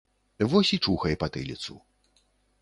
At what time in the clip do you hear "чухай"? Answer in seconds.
0.85-1.19